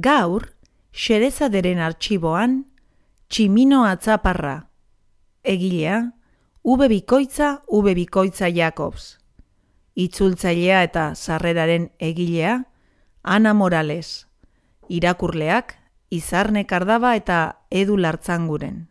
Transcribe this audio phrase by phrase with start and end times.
[0.00, 0.54] Gaur,
[0.92, 2.52] xerezaderen arxiboan,
[3.28, 4.70] tximino atzaparra.
[5.44, 5.98] Egilea,
[6.62, 9.18] ube bikoitza, ube bikoitza Jakobs.
[9.94, 12.54] Itzultzailea eta sarreraren egilea,
[13.22, 14.26] Ana Morales.
[14.88, 15.76] Irakurleak,
[16.08, 18.88] Izarne Kardaba eta Edu Lartzanguren.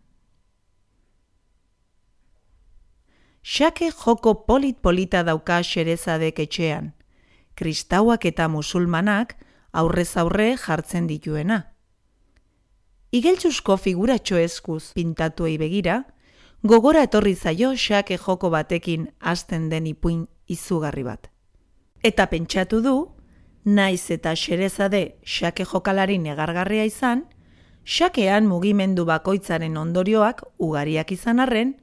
[3.42, 6.94] Xake joko polit-polita dauka xerezadek etxean.
[7.56, 9.40] Kristauak eta musulmanak,
[9.72, 11.60] aurrez aurre jartzen dituena.
[13.12, 16.04] Igeltsuzko figuratxo eskuz pintatuei begira,
[16.62, 21.30] gogora etorri zaio xake joko batekin hasten den ipuin izugarri bat.
[22.04, 22.96] Eta pentsatu du,
[23.66, 27.26] naiz eta xerezade xake jokalari negargarria izan,
[27.86, 31.76] xakean mugimendu bakoitzaren ondorioak ugariak izan arren,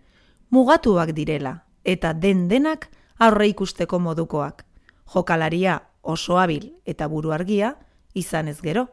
[0.50, 4.64] mugatuak direla, eta den denak aurre ikusteko modukoak.
[5.12, 7.76] Jokalaria oso habil eta buru argia
[8.14, 8.86] izan ez gero.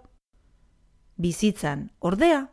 [1.15, 2.49] Bizitzan, ordea,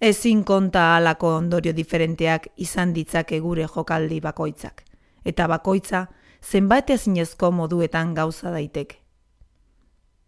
[0.00, 4.84] ezin konta alako ondorio diferenteak izan ditzake gure jokaldi bakoitzak,
[5.24, 6.08] eta bakoitza
[6.42, 8.98] zenbait ezinezko moduetan gauza daiteke.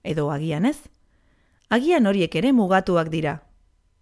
[0.05, 0.79] Edo agian ez?
[1.71, 3.39] Agian horiek ere mugatuak dira,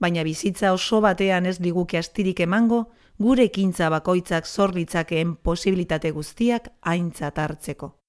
[0.00, 2.84] baina bizitza oso batean ez liguke astirik emango
[3.18, 7.99] gure ekintza bakoitzak zorritzakeen posibilitate guztiak aintzat hartzeko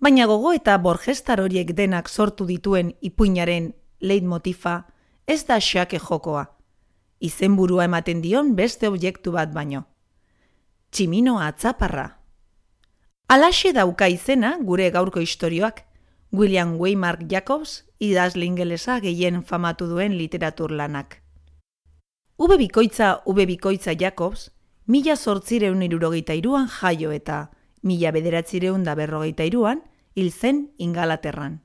[0.00, 4.86] baina gogo eta borgestar horiek denak sortu dituen ipuinaren leitmotifa
[5.26, 6.46] ez da xake jokoa.
[7.20, 9.84] Izenburua ematen dion beste objektu bat baino.
[10.90, 12.16] Tximino atzaparra.
[13.28, 15.84] Alaxe dauka izena gure gaurko istorioak,
[16.32, 21.20] William Waymark Jacobs idazle ingelesa gehien famatu duen literatur lanak.
[22.38, 24.48] Ube bikoitza, ube bikoitza Jacobs,
[24.86, 27.50] mila sortzireun irurogeita iruan jaio eta
[27.82, 29.82] mila bederatzireun da berrogeita iruan,
[30.14, 31.60] hil zen ingalaterran.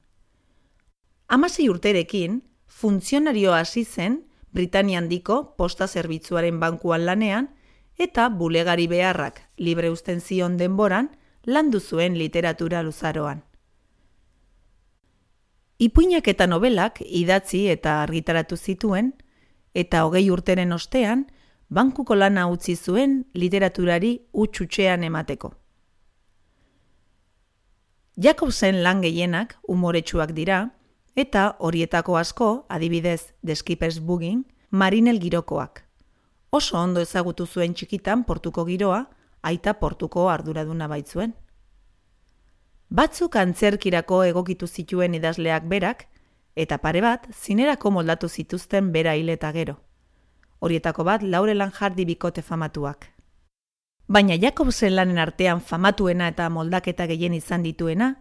[1.27, 7.49] Hamasei urterekin, funtzionario hasi zen Britania handiko posta zerbitzuaren bankuan lanean
[7.97, 11.09] eta bulegari beharrak libre uzten zion denboran
[11.43, 13.43] landu zuen literatura luzaroan.
[15.77, 19.11] Ipuinak eta nobelak idatzi eta argitaratu zituen,
[19.73, 21.25] eta hogei urteren ostean,
[21.67, 25.51] bankuko lana utzi zuen literaturari utxutxean emateko.
[28.15, 30.69] Jakobsen lan gehienak umoretsuak dira,
[31.19, 35.83] eta horietako asko, adibidez, Deskipers Bugin, Marinel Girokoak.
[36.49, 39.01] Oso ondo ezagutu zuen txikitan portuko giroa,
[39.43, 41.33] aita portuko arduraduna baitzuen.
[42.89, 46.07] Batzuk antzerkirako egokitu zituen idazleak berak,
[46.55, 49.75] eta pare bat, zinerako moldatu zituzten bera hileta gero.
[50.59, 53.11] Horietako bat, Laure Lanjardi bikote famatuak.
[54.07, 58.11] Baina Jakobsen lanen artean famatuena eta moldaketa gehien izan dituena,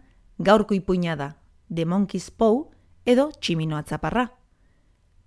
[0.41, 1.35] gaurko ipuina da,
[1.69, 2.71] The Monkey's Paw
[3.05, 4.31] edo Tximino Atzaparra.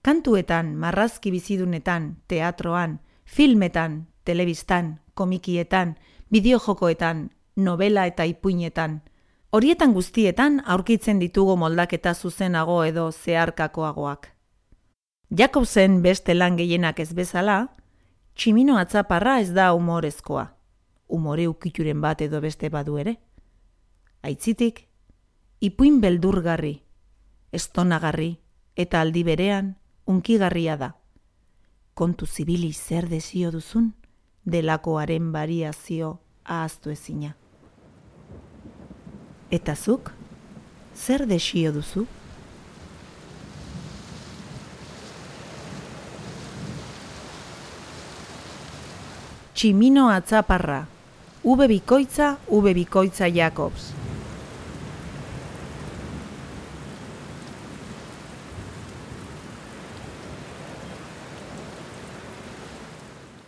[0.03, 5.95] Kantuetan, marrazki bizidunetan, teatroan, filmetan, telebistan, komikietan,
[6.31, 9.03] bideojokoetan, novela eta ipuinetan,
[9.53, 14.33] horietan guztietan aurkitzen ditugu moldaketa zuzenago edo zeharkakoagoak.
[15.39, 17.69] Jakobsen beste lan gehienak ez bezala,
[18.39, 20.47] tximino atzaparra ez da humorezkoa.
[21.09, 23.17] Humore ukituren bat edo beste badu ere.
[24.23, 24.85] Aitzitik,
[25.61, 26.77] ipuin beldurgarri,
[27.53, 28.37] estonagarri
[28.77, 29.73] eta aldi berean
[30.07, 30.93] unkigarria da.
[31.99, 33.91] Kontu zibili zer desio duzun,
[34.45, 37.35] delakoaren bariazio ahaztu ezina.
[39.51, 40.13] Eta zuk,
[40.95, 42.07] zer desio duzu?
[49.59, 50.85] Tximino atzaparra,
[51.43, 53.89] ube bikoitza, ube bikoitza Jakobs.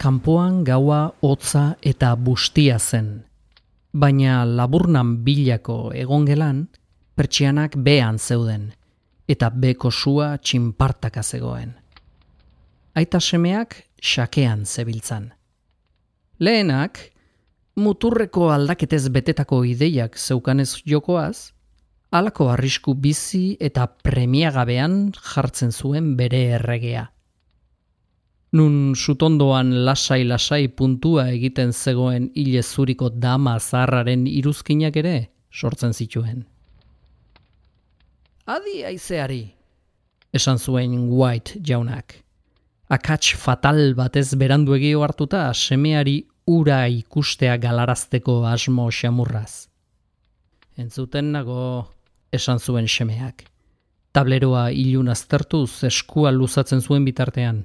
[0.02, 3.22] Kanpoan gaua hotza eta bustia zen.
[3.94, 6.64] Baina laburnan bilako egongelan,
[7.14, 8.72] pertsianak bean zeuden,
[9.30, 11.76] eta beko sua txinpartaka zegoen.
[12.98, 15.36] Aita semeak xakean zebiltzan.
[16.40, 16.98] Lehenak,
[17.76, 21.52] muturreko aldaketez betetako ideiak zeukanez jokoaz,
[22.10, 27.10] alako arrisku bizi eta premiagabean jartzen zuen bere erregea.
[28.56, 35.14] Nun sutondoan lasai-lasai puntua egiten zegoen hile zuriko dama zaharraren iruzkinak ere
[35.52, 36.42] sortzen zituen.
[38.50, 39.44] Adi aizeari,
[40.32, 42.16] esan zuen White jaunak.
[42.90, 49.68] Akats fatal batez beranduegio hartuta semeari ura ikustea galarazteko asmo xamurraz.
[50.76, 51.90] Entzuten nago,
[52.32, 53.44] esan zuen semeak.
[54.12, 57.60] Tableroa ilun aztertuz eskua luzatzen zuen bitartean.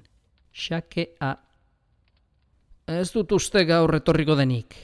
[0.54, 1.32] Xakea.
[2.86, 4.76] Ez dut uste gaur etorriko denik,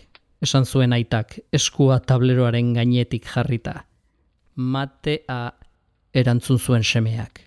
[0.42, 3.84] esan zuen aitak, eskua tableroaren gainetik jarrita.
[4.56, 5.52] Matea,
[6.14, 7.44] erantzun zuen semeak.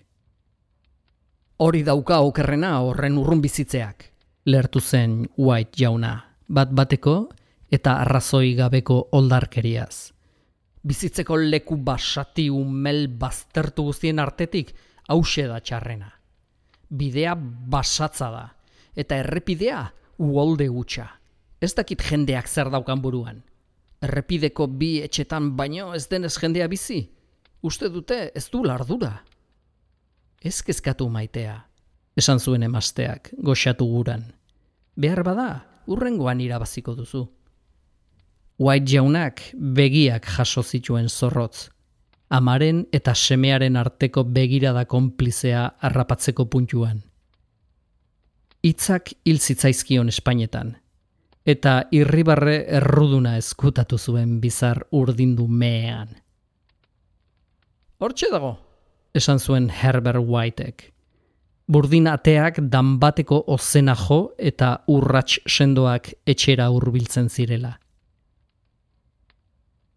[1.59, 4.07] Hori dauka okerrena horren urrun bizitzeak,
[4.47, 6.13] lertu zen White jauna,
[6.47, 7.29] bat bateko
[7.71, 10.15] eta arrazoi gabeko oldarkeriaz
[10.85, 14.73] bizitzeko leku basati umel baztertu guztien artetik
[15.09, 16.11] hause da txarrena.
[16.89, 18.45] Bidea basatza da,
[18.93, 19.81] eta errepidea
[20.21, 21.07] uolde gutxa.
[21.61, 23.41] Ez dakit jendeak zer daukan buruan.
[24.05, 27.01] Errepideko bi etxetan baino ez denez jendea bizi.
[27.65, 29.15] Uste dute ez du lardura.
[30.45, 31.55] Ez kezkatu maitea,
[32.13, 34.27] esan zuen emasteak, goxatu guran.
[34.95, 35.47] Behar bada,
[35.87, 37.25] urrengoan irabaziko duzu.
[38.59, 41.69] White jaunak begiak jaso zituen zorrotz.
[42.29, 47.03] Amaren eta semearen arteko begirada konplizea harrapatzeko puntuan.
[48.63, 50.71] Itzak hil zitzaizkion Espainetan,
[51.45, 56.09] eta irribarre erruduna eskutatu zuen bizar urdindu meean.
[58.01, 58.55] Hortxe dago,
[59.13, 60.94] esan zuen Herbert Whiteek.
[61.67, 67.73] Burdin ateak danbateko ozena jo eta urrats sendoak etxera hurbiltzen zirela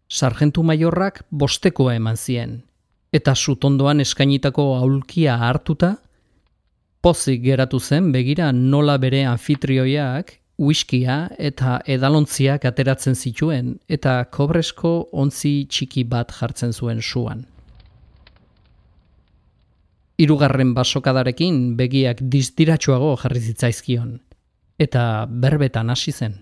[0.09, 2.59] sargentu maiorrak bostekoa eman zien,
[3.13, 5.95] eta sutondoan eskainitako aulkia hartuta,
[7.01, 15.53] pozik geratu zen begira nola bere anfitrioiak, uiskia eta edalontziak ateratzen zituen, eta kobresko ontzi
[15.69, 17.45] txiki bat jartzen zuen suan.
[20.19, 24.17] Hirugarren basokadarekin begiak diztiratsuago jarri zitzaizkion,
[24.75, 26.33] eta berbetan hasi zen.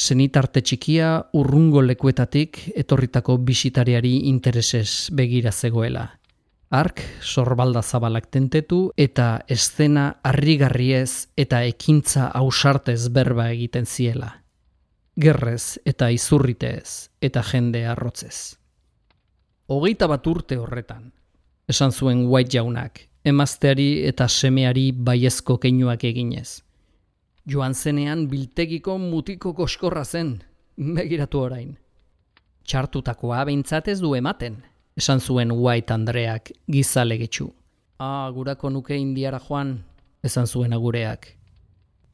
[0.00, 6.06] Zenitarte txikia urrungo lekuetatik etorritako bisitariari interesez begira zegoela.
[6.70, 14.32] Ark sorbalda zabalak tentetu eta eszena harrigarriez eta ekintza ausartez berba egiten ziela.
[15.20, 18.56] Gerrez eta izurritez eta jende arrotzez.
[19.66, 21.10] Hogeita bat urte horretan,
[21.70, 26.62] esan zuen white jaunak, emazteari eta semeari baiezko keinuak eginez.
[27.50, 30.34] Joan zenean biltegiko mutiko koskorra zen,
[30.76, 31.76] begiratu orain.
[32.66, 34.60] Txartutakoa behintzatez du ematen,
[34.96, 37.48] esan zuen White Andreak gizalegetxu.
[37.98, 39.78] Ah, gurako nuke indiara joan,
[40.22, 41.26] esan zuen agureak.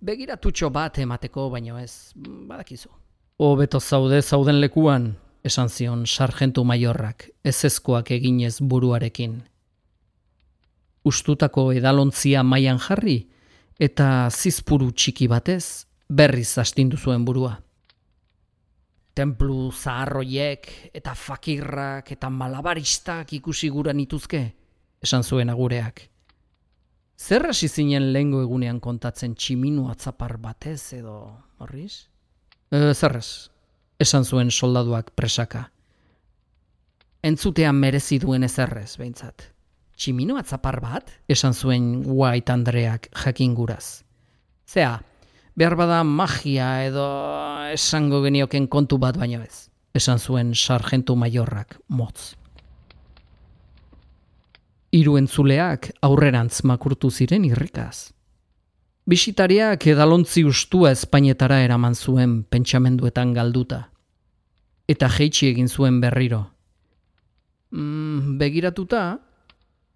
[0.06, 2.90] Begiratutxo bat emateko, baino ez, badakizu.
[3.38, 5.14] O beto zaude zauden lekuan,
[5.46, 9.38] esan zion sargentu maiorrak, ez ezkoak eginez buruarekin.
[11.06, 13.20] Ustutako edalontzia maian jarri,
[13.78, 17.56] eta zizpuru txiki batez berriz astindu zuen burua.
[19.16, 24.42] Templu zaharroiek eta fakirrak eta malabaristak ikusi gura nituzke,
[25.02, 26.02] esan zuen agureak.
[27.16, 31.16] Zer hasi zinen lehengo egunean kontatzen tximinu atzapar batez edo,
[31.64, 32.10] horriz?
[32.68, 33.48] E, zerrez,
[33.98, 35.70] esan zuen soldaduak presaka.
[37.22, 39.50] Entzutean merezi duen ezerrez, behintzat
[39.96, 44.04] tximino atzapar bat, esan zuen White Andreak jakinguraz.
[44.68, 44.98] Zea,
[45.56, 47.06] behar bada magia edo
[47.72, 52.34] esango genioken kontu bat baino ez, esan zuen sargentu maiorrak motz.
[54.92, 58.12] Hiru entzuleak aurrerantz makurtu ziren irrikaz.
[59.06, 63.84] Bisitariak edalontzi ustua Espainetara eraman zuen pentsamenduetan galduta.
[64.90, 66.40] Eta jeitsi egin zuen berriro.
[67.70, 69.02] Mm, begiratuta,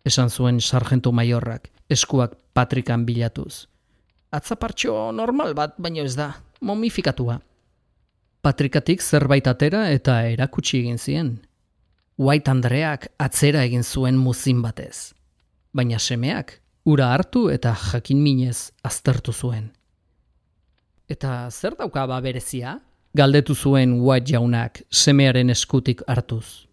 [0.06, 3.66] esan zuen sargentu maiorrak, eskuak patrikan bilatuz.
[4.30, 6.30] Atzapartxo normal bat, baino ez da,
[6.62, 7.40] momifikatua.
[8.46, 11.34] Patrikatik zerbait atera eta erakutsi egin zien.
[12.14, 15.16] White Andreak atzera egin zuen muzin batez.
[15.74, 19.70] Baina semeak, ura hartu eta jakin minez aztertu zuen.
[21.08, 22.80] Eta zer dauka berezia?
[23.14, 26.70] Galdetu zuen White jaunak semearen eskutik hartuz.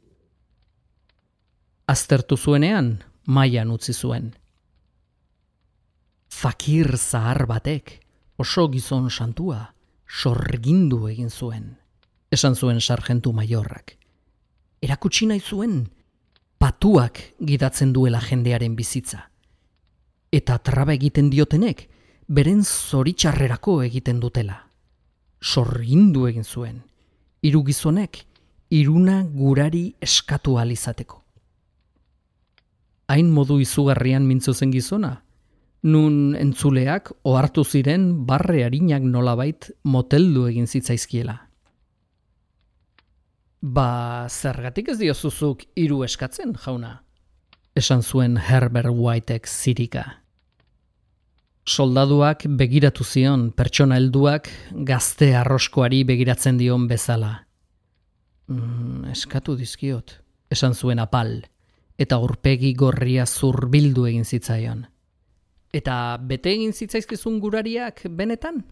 [1.87, 4.33] aztertu zuenean, mailan utzi zuen.
[6.27, 7.93] Fakir zahar batek,
[8.37, 9.73] oso gizon santua,
[10.07, 11.77] sorgindu egin zuen,
[12.31, 13.95] esan zuen sargentu maiorrak.
[14.83, 15.87] Erakutsi nahi zuen,
[16.59, 19.29] patuak gidatzen duela jendearen bizitza.
[20.31, 21.87] Eta traba egiten diotenek,
[22.27, 24.57] beren zoritxarrerako egiten dutela.
[25.41, 26.81] Sorgindu egin zuen,
[27.41, 28.25] hiru gizonek,
[28.69, 31.23] iruna gurari eskatu alizateko.
[33.07, 35.13] Hain modu izugarrian mintzu zen gizona,
[35.83, 41.37] nun entzuleak ohartu ziren barre harinak nolabait moteldu egin zitzaizkiela.
[43.61, 47.06] Ba, zergatik ez diozuzuk hiru eskatzen, jauna?
[47.77, 50.03] Esan zuen Herbert Whiteek zirika.
[51.67, 54.49] Soldaduak begiratu zion pertsona helduak
[54.87, 57.29] gazte arroskoari begiratzen dion bezala.
[58.47, 60.15] Mm, eskatu dizkiot,
[60.49, 61.35] esan zuen apal,
[61.99, 64.85] eta urpegi gorria zurbildu egin zitzaion.
[65.69, 68.63] Eta bete egin zitzaizkizun gurariak benetan?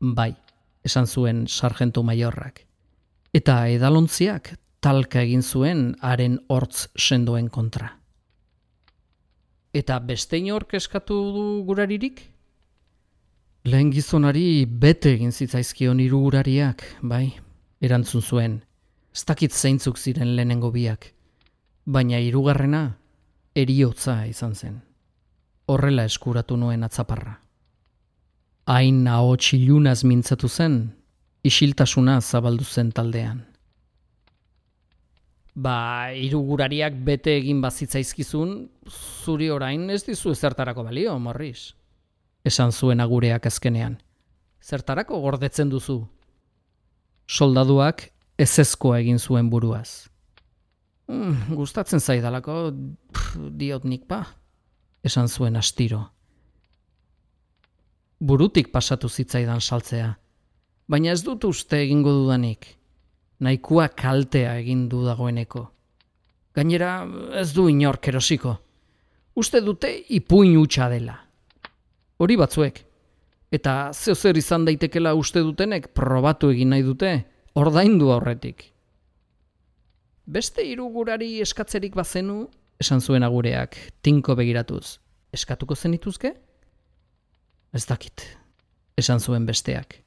[0.00, 0.32] Bai,
[0.86, 2.64] esan zuen sargentu maiorrak
[3.36, 7.90] eta edalontziak talka egin zuen haren hortz sendoen kontra.
[9.76, 12.22] Eta beste inork eskatu du guraririk?
[13.64, 17.26] Lehen gizonari bete egin zitzaizkion hiru gurariak, bai,
[17.80, 18.56] erantzun zuen.
[19.14, 21.12] Ez dakit zeintzuk ziren lehenengo biak,
[21.84, 22.82] baina hirugarrena
[23.54, 24.80] eriotza izan zen.
[25.66, 27.36] Horrela eskuratu nuen atzaparra.
[28.66, 30.80] Hain hau txilunaz mintzatu zen,
[31.44, 33.49] isiltasuna zabaldu zen taldean.
[35.54, 38.54] Ba, irugurariak bete egin bazitzaizkizun,
[39.24, 41.74] zuri orain ez dizu zertarako balio, morriz.
[42.46, 43.98] Esan zuen agureak azkenean.
[44.62, 45.98] Zertarako gordetzen duzu?
[47.26, 48.06] Soldaduak
[48.38, 50.08] ezezkoa egin zuen buruaz.
[51.10, 52.70] Mm, gustatzen zaidalako,
[53.34, 54.22] diot nik pa,
[55.02, 56.04] esan zuen astiro.
[58.20, 60.14] Burutik pasatu zitzaidan saltzea
[60.90, 62.66] baina ez dut uste egingo dudanik.
[63.40, 65.64] Naikua kaltea egin du dagoeneko.
[66.54, 66.92] Gainera
[67.40, 68.56] ez du inork erosiko.
[69.40, 71.14] Uste dute ipuin utxa dela.
[72.20, 72.82] Hori batzuek.
[73.50, 77.14] Eta zeo zer izan daitekela uste dutenek probatu egin nahi dute,
[77.58, 78.66] ordaindu aurretik.
[80.30, 82.44] Beste irugurari eskatzerik bazenu,
[82.78, 85.00] esan zuen agureak, tinko begiratuz.
[85.34, 86.34] Eskatuko zenituzke?
[87.74, 88.22] Ez dakit,
[88.98, 90.00] esan zuen besteak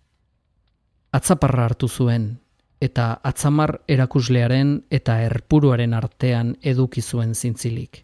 [1.14, 2.40] atzaparra hartu zuen,
[2.84, 8.04] eta atzamar erakuslearen eta erpuruaren artean eduki zuen zintzilik.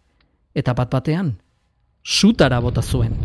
[0.56, 1.34] Eta bat batean,
[2.04, 3.16] sutara bota zuen.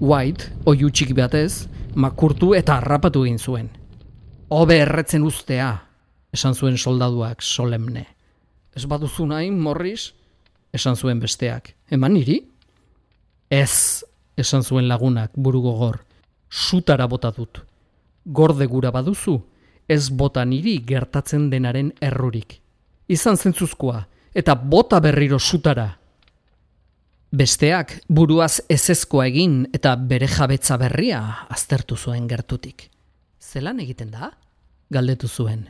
[0.00, 3.70] White, oiu txiki batez, makurtu eta harrapatu egin zuen.
[4.52, 5.70] Obe erretzen ustea,
[6.32, 8.04] esan zuen soldaduak solemne.
[8.76, 10.12] Ez baduzu nahi, Morris?
[10.72, 11.72] Esan zuen besteak.
[11.90, 12.42] Eman niri?
[13.50, 14.04] Ez,
[14.36, 16.02] esan zuen lagunak burugogor.
[16.50, 17.64] Sutara bota dut
[18.26, 19.40] gorde gura baduzu,
[19.88, 22.58] ez bota niri gertatzen denaren errurik.
[23.08, 24.02] Izan zentzuzkoa,
[24.34, 25.86] eta bota berriro sutara.
[27.36, 32.88] Besteak buruaz ezezkoa egin eta bere jabetza berria aztertu zuen gertutik.
[33.40, 34.30] Zelan egiten da?
[34.90, 35.66] Galdetu zuen.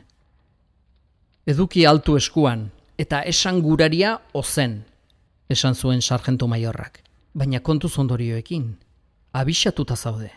[1.47, 4.81] Eduki altu eskuan, eta esan guraria ozen,
[5.49, 7.01] esan zuen sargentu maiorrak.
[7.33, 8.75] Baina kontu ondorioekin,
[9.33, 10.31] abixatuta zaude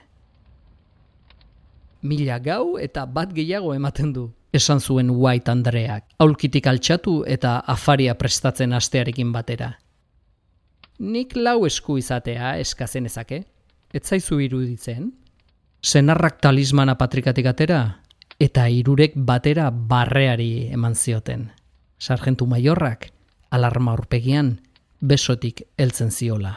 [2.03, 4.31] mila gau eta bat gehiago ematen du.
[4.53, 9.77] Esan zuen White Andreak, aulkitik altxatu eta afaria prestatzen astearekin batera.
[10.99, 13.45] Nik lau esku izatea eskazen ezake?
[13.93, 15.13] Ez zaizu iruditzen?
[15.83, 17.81] Senarrak talismana patrikatik atera
[18.41, 21.51] eta irurek batera barreari eman zioten.
[22.01, 23.11] Sargentu maiorrak,
[23.51, 24.59] alarma urpegian,
[25.01, 26.55] besotik heltzen ziola.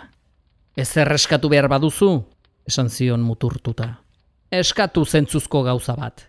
[0.75, 2.23] Ez erreskatu behar baduzu,
[2.67, 4.02] esan zion muturtuta
[4.53, 6.27] eskatu zentzuzko gauza bat.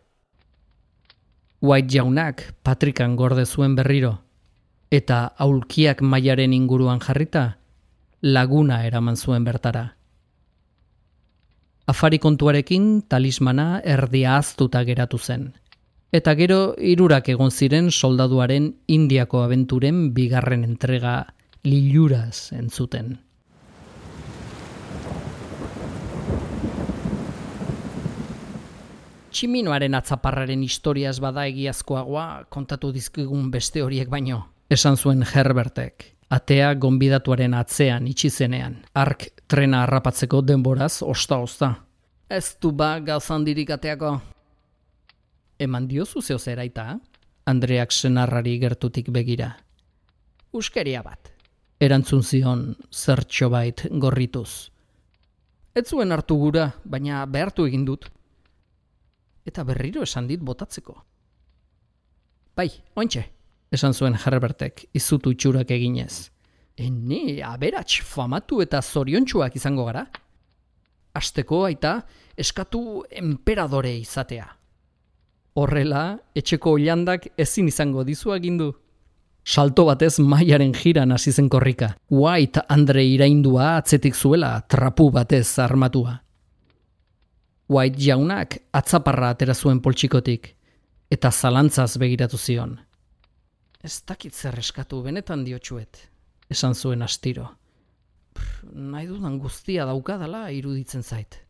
[1.61, 4.15] White jaunak patrikan gorde zuen berriro,
[4.91, 7.45] eta aulkiak mailaren inguruan jarrita,
[8.23, 9.85] laguna eraman zuen bertara.
[11.87, 15.53] Afari kontuarekin talismana erdia aztuta geratu zen.
[16.13, 23.19] Eta gero irurak egon ziren soldaduaren indiako abenturen bigarren entrega liluraz entzuten.
[29.35, 34.45] Tximinoaren atzaparraren historiaz bada egiazkoagoa kontatu dizkigun beste horiek baino.
[34.71, 38.79] Esan zuen Herbertek, atea gonbidatuaren atzean itxi zenean.
[38.95, 41.75] Ark trena harrapatzeko denboraz osta-osta.
[42.31, 44.15] Ez du ba gauzandirik ateako.
[45.59, 46.99] Eman diozu zeo zeraita?
[47.47, 49.57] Andreak senarrari gertutik begira.
[50.55, 51.33] uskeria bat.
[51.81, 54.71] Erantzun zion zertxo bait gorrituz.
[55.75, 58.07] Ez zuen hartu gura, baina behartu egin dut.
[59.45, 60.97] Eta berriro esan dit botatzeko.
[62.57, 63.25] Bai, ointxe,
[63.75, 66.31] esan zuen Herbertek, izutu itxurak eginez.
[66.77, 70.05] Ene, aberats famatu eta zoriontsuak izango gara.
[71.15, 72.01] Asteko aita,
[72.37, 74.47] eskatu emperadore izatea.
[75.55, 78.73] Horrela, etxeko oilandak ezin izango dizu agindu.
[79.45, 81.93] Salto batez maiaren jiran hasi zen korrika.
[82.11, 86.24] White Andre iraindua atzetik zuela trapu batez armatua.
[87.69, 90.51] White jaunak atzaparra atera zuen poltsikotik
[91.11, 92.77] eta zalantzaz begiratu zion.
[93.85, 95.99] Ez dakit zer eskatu benetan diotsuet,
[96.51, 97.47] esan zuen astiro.
[98.35, 101.41] Pff, nahi dudan guztia daukadala iruditzen zait.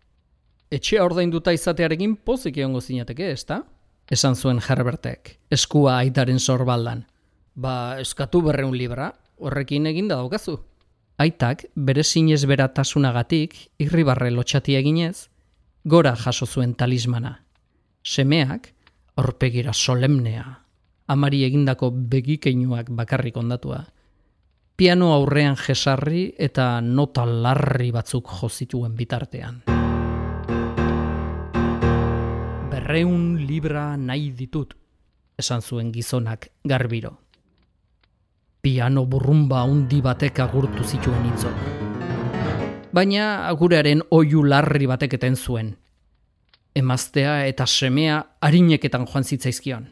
[0.71, 3.62] Etxea ordainduta izatearekin pozik egongo zinateke, ezta?
[4.11, 7.04] Esan zuen Herbertek, eskua aitaren sorbaldan.
[7.54, 10.59] Ba, eskatu berreun libra, horrekin eginda daukazu.
[11.18, 15.28] Aitak, bere zinez beratasunagatik, irribarre lotxati eginez,
[15.85, 17.45] gora jaso zuen talismana.
[18.03, 18.73] Semeak,
[19.17, 20.64] aurpegira solemnea,
[21.07, 23.85] amari egindako begikeinuak bakarrik ondatua.
[24.76, 29.62] Piano aurrean jesarri eta nota larri batzuk jozituen bitartean.
[32.73, 34.75] Berreun libra nahi ditut,
[35.38, 37.19] esan zuen gizonak garbiro.
[38.61, 41.84] Piano burrumba undi batek agurtu zituen hitzok.
[42.95, 45.73] Baina agurearen oiu larri batek eten zuen,
[46.79, 49.89] emaztea eta semea harineketan joan zitzaizkion.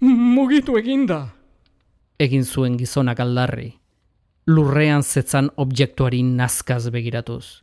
[0.00, 1.20] Mugitu eginda!
[2.18, 3.68] Egin zuen gizonak aldarri,
[4.50, 7.62] lurrean zetzan objektuari nazkaz begiratuz.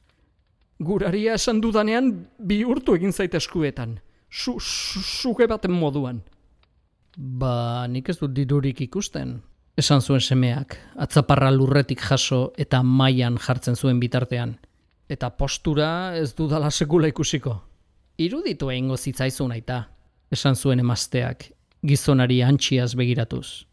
[0.79, 6.23] Guraria esan dudanean bihurtu egin zaite eskuetan, su, su, suge baten moduan.
[7.17, 9.41] Ba, nik ez dut dirurik ikusten,
[9.77, 14.57] esan zuen semeak, atzaparra lurretik jaso eta mailan jartzen zuen bitartean
[15.11, 17.57] eta postura ez dudala sekula ikusiko.
[18.21, 19.83] Iruditu egingo zitzaizun aita,
[20.31, 21.49] esan zuen emazteak,
[21.83, 23.65] gizonari antxiaz begiratuz.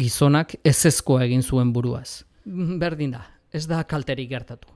[0.00, 2.24] Gizonak ezezkoa egin zuen buruaz.
[2.80, 4.70] Berdin da, ez da kalterik gertatu,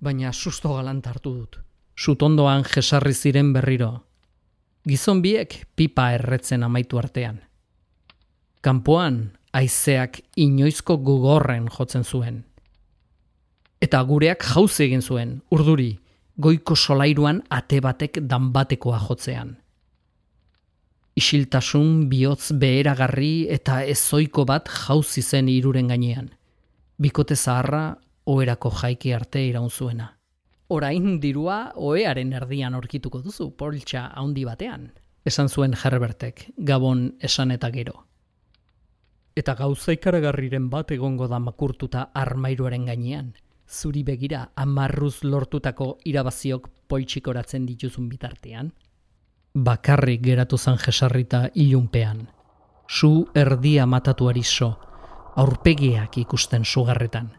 [0.00, 1.60] baina susto galant hartu dut.
[1.94, 3.92] Sutondoan jesarri ziren berriro.
[4.88, 7.42] Gizon biek pipa erretzen amaitu artean.
[8.64, 9.20] Kanpoan,
[9.52, 12.44] haizeak inoizko gugorren jotzen zuen.
[13.80, 15.94] Eta gureak jauze egin zuen, urduri,
[16.36, 19.56] goiko solairuan ate batek danbatekoa jotzean.
[21.16, 26.30] Isiltasun bihotz beheragarri eta ezoiko bat jauzi zen iruren gainean.
[27.00, 30.12] Bikote zaharra, oerako jaiki arte iraun zuena.
[30.70, 34.90] Orain dirua oearen erdian aurkituko duzu, poltsa handi batean.
[35.26, 38.09] Esan zuen Herbertek, gabon esan eta gero.
[39.36, 43.32] Eta gauza ikaragarriren bat egongo da makurtuta armairuaren gainean
[43.70, 48.72] zuri begira amarruz lortutako irabaziok poitxikoratzen dituzun bitartean?
[49.54, 52.28] Bakarrik geratu zan jesarrita ilunpean.
[52.88, 54.72] Su erdia matatuari so,
[55.36, 57.30] aurpegiak ikusten sugarretan.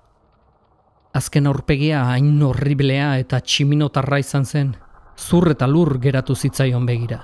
[1.13, 4.75] Azken aurpegia hain horriblea eta tximinotarra izan zen,
[5.17, 7.19] zur eta lur geratu zitzaion begira.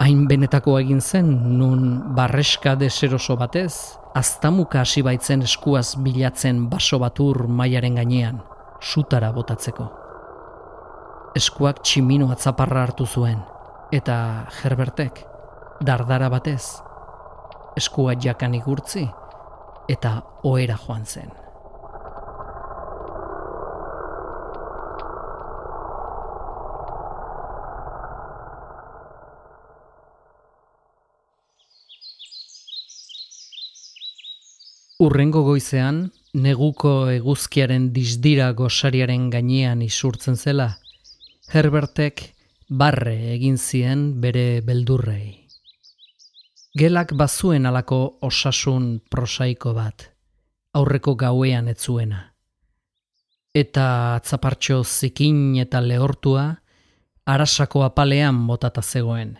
[0.00, 1.26] Hain benetako egin zen,
[1.58, 8.38] nun barreska deseroso batez, aztamuka hasi baitzen eskuaz bilatzen baso batur mailaren gainean,
[8.80, 9.90] sutara botatzeko.
[11.36, 13.44] Eskuak tximino atzaparra hartu zuen,
[13.92, 14.16] eta
[14.62, 15.20] Herbertek,
[15.84, 16.64] dardara batez,
[17.76, 19.04] eskua jakan igurtzi,
[19.92, 20.16] eta
[20.48, 21.49] oera joan zen.
[35.00, 40.66] Urrengo goizean, neguko eguzkiaren dizdira gosariaren gainean isurtzen zela,
[41.48, 42.20] Herbertek
[42.68, 45.48] barre egin zien bere beldurrei.
[46.76, 50.10] Gelak bazuen alako osasun prosaiko bat,
[50.76, 52.20] aurreko gauean etzuena.
[53.56, 53.86] Eta
[54.20, 56.50] atzapartxo zikin eta lehortua,
[57.24, 59.38] arasako apalean botata zegoen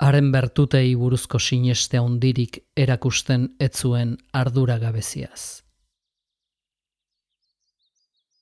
[0.00, 5.62] haren bertutei buruzko sineste handirik erakusten etzuen ardura gabeziaz.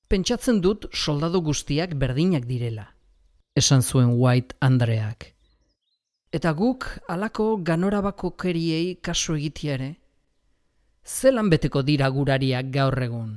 [0.09, 2.87] Pentsatzen dut soldadu guztiak berdinak direla,
[3.59, 5.33] esan zuen White Andreak.
[6.33, 9.97] Eta guk alako ganorabako keriei kasu egitiare,
[11.05, 13.35] zelan beteko dira gurariak gaur egun.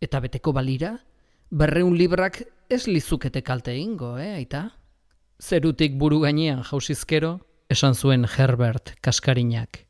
[0.00, 0.96] Eta beteko balira,
[1.50, 4.70] berreun librak ez lizukete kalte ingo, eh, aita?
[5.38, 7.38] Zerutik buru gainean jausizkero,
[7.70, 9.84] esan zuen Herbert kaskarinak.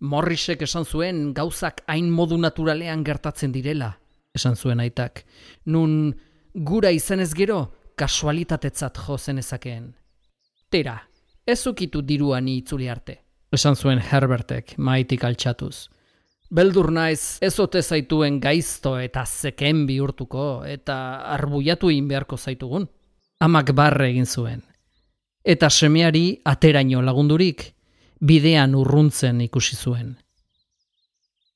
[0.00, 3.98] Morrisek esan zuen gauzak hain modu naturalean gertatzen direla,
[4.34, 5.24] esan zuen aitak.
[5.66, 6.14] Nun
[6.54, 9.92] gura izanez gero, kasualitatetzat jo zenezakeen.
[10.70, 10.96] Tera,
[11.46, 13.20] ez ukitu diruan itzuli arte,
[13.52, 15.90] esan zuen Herbertek maitik altxatuz.
[16.48, 20.96] Beldur naiz ez ote zaituen gaizto eta zeken bihurtuko eta
[21.36, 22.86] arbuiatu in beharko zaitugun.
[23.40, 24.62] Amak barre egin zuen.
[25.44, 27.74] Eta semeari ateraino lagundurik,
[28.20, 30.14] bidean urruntzen ikusi zuen.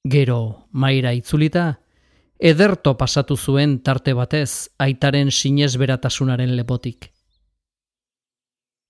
[0.05, 1.81] Gero, maira itzulita,
[2.39, 7.11] ederto pasatu zuen tarte batez aitaren sinez beratasunaren lepotik.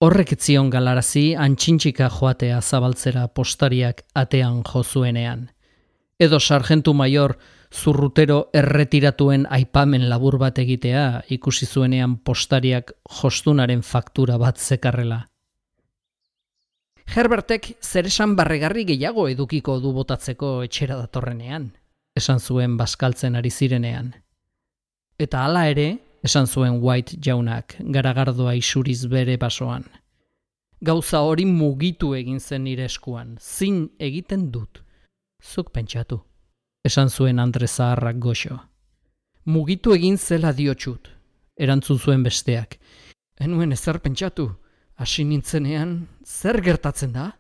[0.01, 5.51] Horrek etzion galarazi antxintxika joatea zabaltzera postariak atean jozuenean.
[6.19, 7.37] Edo sargentu maior
[7.71, 15.25] zurrutero erretiratuen aipamen labur bat egitea ikusi zuenean postariak jostunaren faktura bat zekarrela.
[17.11, 21.71] Herbertek zer esan barregarri gehiago edukiko du botatzeko etxera datorrenean,
[22.17, 24.13] esan zuen baskaltzen ari zirenean.
[25.19, 25.89] Eta hala ere,
[26.23, 29.85] esan zuen White jaunak, garagardoa isuriz bere basoan.
[30.81, 34.81] Gauza hori mugitu egin zen nire eskuan, zin egiten dut.
[35.43, 36.21] Zuk pentsatu,
[36.85, 38.59] esan zuen Andre Zaharrak goxo.
[39.45, 41.09] Mugitu egin zela diotxut,
[41.57, 42.79] erantzun zuen besteak.
[43.41, 44.51] Enuen ezer pentsatu,
[44.97, 47.31] hasi nintzenean, zer gertatzen da?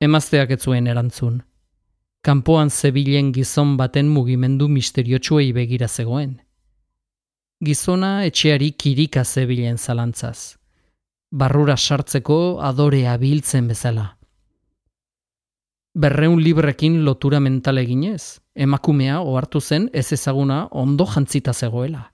[0.00, 1.42] Emazteak ez zuen erantzun.
[2.24, 6.38] Kanpoan zebilen gizon baten mugimendu misteriotsuei begira zegoen.
[7.64, 10.56] Gizona etxeari kirika zebilen zalantzaz.
[11.32, 14.06] Barrura sartzeko adorea biltzen bezala.
[15.94, 22.12] Berreun librekin lotura mental eginez, emakumea ohartu zen ez ezaguna ondo jantzita zegoela.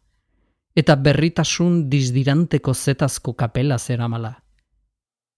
[0.76, 4.34] Eta berritasun dizdiranteko zetazko kapela zeramala.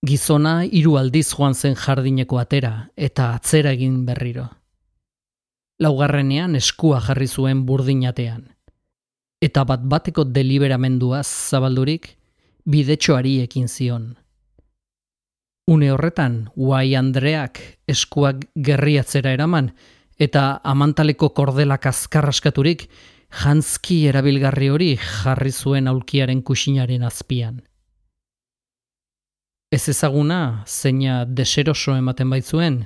[0.07, 4.49] Gizona hiru aldiz joan zen jardineko atera eta atzera egin berriro.
[5.81, 8.43] Laugarrenean eskua jarri zuen burdinatean.
[9.43, 12.17] Eta bat bateko deliberamenduaz zabaldurik,
[12.65, 14.17] bidetxoari ekin zion.
[15.67, 19.71] Une horretan, Uai Andreak eskuak gerriatzera eraman,
[20.23, 22.87] eta amantaleko kordelak azkarraskaturik,
[23.43, 27.61] jantzki erabilgarri hori jarri zuen aulkiaren kusinaren azpian.
[29.73, 32.83] Ez ezaguna, zeina deseroso ematen baitzuen,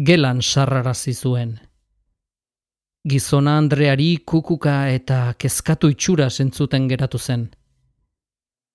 [0.00, 1.58] gelan sarrarazi zuen.
[3.04, 7.50] Gizona Andreari kukuka eta kezkatu itxura zentzuten geratu zen.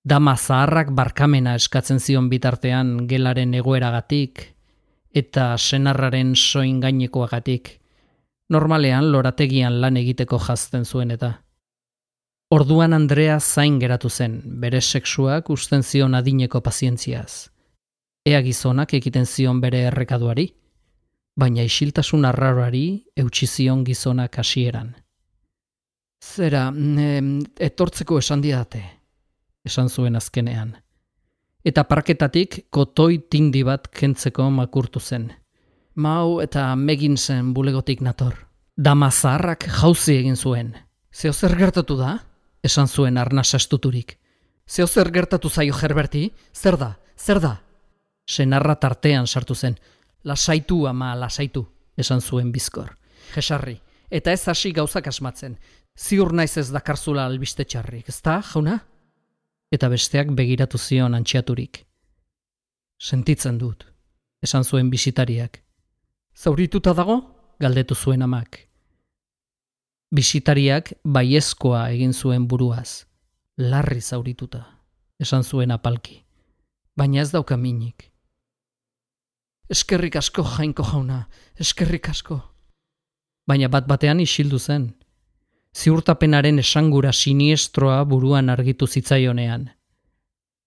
[0.06, 4.46] Dama zaharrak barkamena eskatzen zion bitartean gelaren egoeragatik
[5.12, 7.80] eta senarraren soin gainekoagatik.
[8.50, 11.34] Normalean lorategian lan egiteko jazten zuen eta.
[12.50, 17.50] Orduan Andrea zain geratu zen, bere sexuak usten zion adineko pazientziaz.
[18.26, 20.48] Ea gizonak egiten zion bere errekaduari,
[21.38, 22.86] baina isiltasun arraroari
[23.16, 24.96] eutsi zion gizonak hasieran.
[26.20, 26.66] Zera,
[27.70, 28.82] etortzeko esan diate,
[29.66, 30.74] esan zuen azkenean.
[31.64, 35.30] Eta parketatik kotoi tindi bat kentzeko makurtu zen.
[36.00, 38.46] Mau eta megin zen bulegotik nator.
[38.78, 40.74] Dama zaharrak jauzi egin zuen.
[41.12, 42.20] Zeo zer gertatu da?
[42.64, 44.18] esan zuen arnasa estuturik.
[44.70, 46.30] Zeo zer gertatu zaio Herberti?
[46.54, 46.94] Zer da?
[47.18, 47.58] Zer da?
[48.30, 49.76] Senarra tartean sartu zen.
[50.24, 51.66] Lasaitu ama, lasaitu,
[51.98, 52.96] esan zuen bizkor.
[53.36, 53.80] Jesarri,
[54.12, 55.58] eta ez hasi gauzak asmatzen.
[55.98, 58.80] Ziur naiz ez dakarzula albiste txarrik, ezta, jauna?
[59.72, 61.86] Eta besteak begiratu zion antxiaturik.
[63.00, 63.86] Sentitzen dut,
[64.44, 65.64] esan zuen bisitariak.
[66.40, 67.18] Zaurituta dago?
[67.60, 68.62] Galdetu zuen amak.
[70.16, 73.04] Bisitariak baiezkoa egin zuen buruaz,
[73.60, 74.62] larri zaurituta,
[75.20, 76.22] esan zuen apalki,
[76.96, 78.06] baina ez dauka minik.
[79.70, 81.20] Eskerrik asko jainko jauna,
[81.60, 82.40] eskerrik asko.
[83.46, 84.94] Baina bat batean isildu zen,
[85.76, 89.68] ziurtapenaren esangura siniestroa buruan argitu zitzaionean,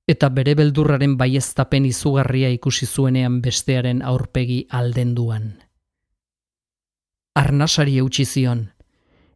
[0.08, 5.62] eta bere beldurraren baieztapen izugarria ikusi zuenean bestearen aurpegi aldenduan.
[7.38, 8.66] Arnasari eutxi zion,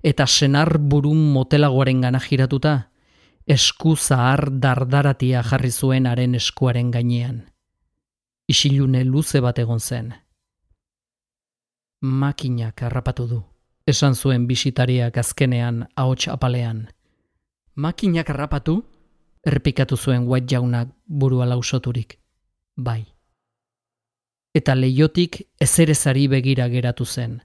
[0.03, 2.91] eta senar burun motelagoaren gana giratuta,
[3.47, 7.45] esku zahar dardaratia jarri zuen haren eskuaren gainean.
[8.49, 10.13] Isilune luze bat egon zen.
[12.03, 13.41] Makinak harrapatu du,
[13.87, 16.89] esan zuen bisitariak azkenean ahots apalean.
[17.75, 18.83] Makinak harrapatu?
[19.47, 22.19] Erpikatu zuen white jaunak burua lausoturik.
[22.77, 23.05] Bai.
[24.55, 27.41] Eta leiotik ezerezari begira geratu zen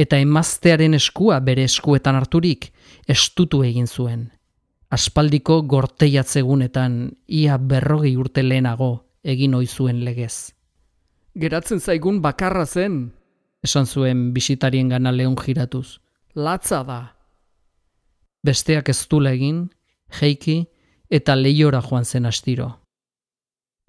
[0.00, 2.70] eta emaztearen eskua bere eskuetan harturik
[3.08, 4.30] estutu egin zuen.
[4.90, 6.96] Aspaldiko gorteiatzegunetan
[7.28, 8.90] ia berrogei urte lehenago
[9.22, 10.52] egin ohi zuen legez.
[11.38, 13.12] Geratzen zaigun bakarra zen,
[13.62, 16.00] esan zuen bisitarien gana lehun jiratuz.
[16.34, 17.00] Latza da.
[18.42, 19.70] Besteak ez egin,
[20.20, 20.66] jeiki
[21.10, 22.70] eta lehiora joan zen astiro.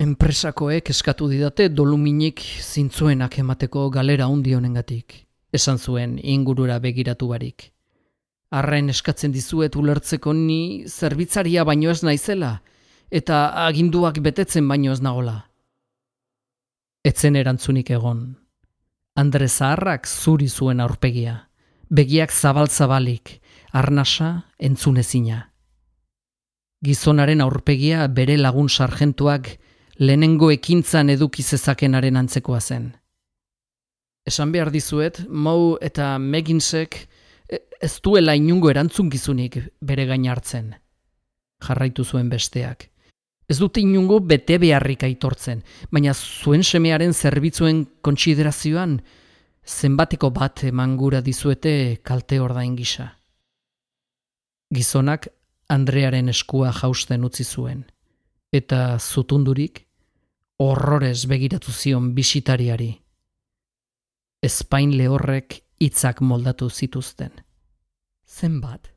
[0.02, 7.70] Enpresakoek eskatu didate doluminik zintzuenak emateko galera hundi honengatik, esan zuen ingurura begiratu barik.
[8.52, 12.62] Arren eskatzen dizuet ulertzeko ni zerbitzaria baino ez naizela,
[13.12, 15.38] eta aginduak betetzen baino ez nagola.
[17.06, 18.26] Etzen erantzunik egon.
[19.16, 21.48] Andre Zaharrak zuri zuen aurpegia,
[21.90, 23.38] begiak zabal-zabalik,
[23.72, 25.51] arnasa entzunezina.
[26.82, 29.52] Gizonaren aurpegia bere lagun sargentuak
[30.02, 32.88] lehenengo ekintzan eduki zezakenaren antzekoa zen.
[34.26, 36.98] Esan behar dizuet, Mou eta Meginsek
[37.82, 40.72] ez duela inungo erantzunkizunik bere gain hartzen.
[41.62, 42.88] Jarraitu zuen besteak.
[43.50, 49.02] Ez dute inungo bete beharrik aitortzen, baina zuen semearen zerbitzuen kontsiderazioan
[49.66, 53.10] zenbateko bat emangura dizuete kalte ordain gisa.
[54.74, 55.28] Gizonak
[55.72, 57.86] Andrearen eskua jausten utzi zuen,
[58.52, 59.86] eta zutundurik
[60.60, 62.92] horrorez begiratu zion bisitariari.
[64.44, 67.32] Espain lehorrek hitzak moldatu zituzten.
[68.28, 68.92] Zenbat?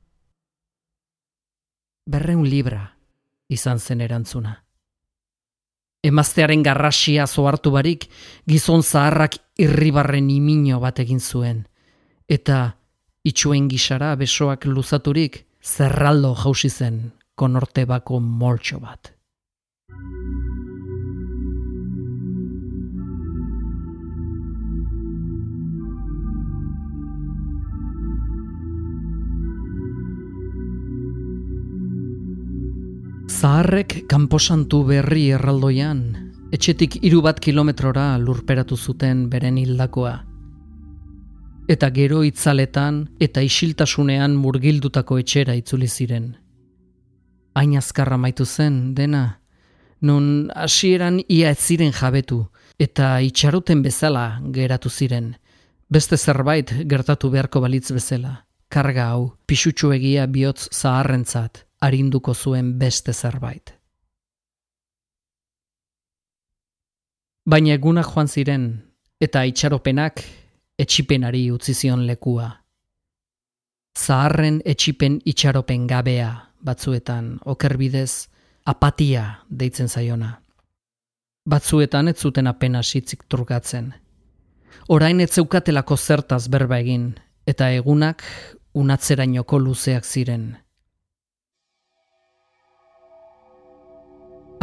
[2.10, 2.82] Berreun libra
[3.48, 4.54] izan zen erantzuna.
[6.04, 8.08] Emaztearen garrasia zoartu barik,
[8.46, 11.62] gizon zaharrak irribarren imino bat egin zuen.
[12.28, 12.74] Eta
[13.24, 19.11] itxuen gisara besoak luzaturik, zerraldo jausi zen konorte bako moltxo bat.
[33.44, 36.05] Zaharrek kanposantu berri erraldoian,
[36.55, 40.33] etxetik hiru bat kilometrora lurperatu zuten beren hildakoa.
[41.64, 46.35] Eta gero itzaletan eta isiltasunean murgildutako etxera itzuli ziren.
[47.57, 49.40] Hain azkarra maitu zen, dena,
[50.03, 52.42] non hasieran ia ez ziren jabetu,
[52.79, 55.37] eta itxaruten bezala geratu ziren.
[55.88, 58.44] Beste zerbait gertatu beharko balitz bezala.
[58.68, 63.72] Karga hau, pisutxu egia bihotz zaharrentzat, arinduko zuen beste zerbait.
[67.46, 68.72] Baina egunak joan ziren,
[69.20, 70.20] eta itxaropenak
[70.78, 72.48] etxipenari utzi zion lekua.
[73.98, 76.30] Zaharren etxipen itxaropen gabea
[76.64, 78.26] batzuetan okerbidez
[78.66, 80.40] apatia deitzen zaiona.
[81.46, 83.92] Batzuetan ez zuten apena sitzik trukatzen.
[84.88, 87.12] Orain ez zeukatelako zertaz berba egin,
[87.46, 88.24] eta egunak
[88.74, 90.56] unatzerainoko luzeak ziren.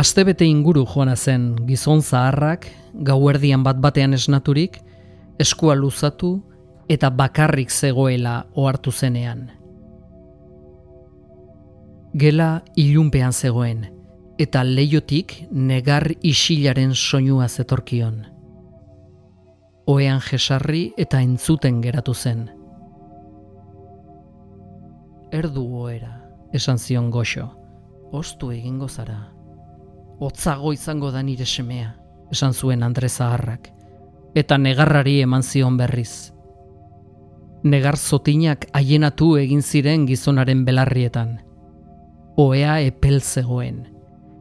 [0.02, 4.82] Astebete inguru joana zen gizon zaharrak, gauerdian bat batean esnaturik,
[5.40, 6.42] eskua luzatu
[6.90, 9.52] eta bakarrik zegoela ohartu zenean.
[12.14, 13.86] Gela ilunpean zegoen,
[14.38, 18.26] eta leiotik negar isilaren soinua zetorkion.
[19.88, 22.50] Oean jesarri eta entzuten geratu zen.
[25.32, 26.18] Erdu oera,
[26.54, 27.48] esan zion goxo,
[28.12, 29.32] ostu egingo zara
[30.22, 31.96] hotzago izango da nire semea,
[32.32, 33.72] esan zuen Andre Zaharrak,
[34.36, 36.32] eta negarrari eman zion berriz.
[37.64, 41.40] Negar zotinak haienatu egin ziren gizonaren belarrietan.
[42.38, 43.84] Oea epel zegoen,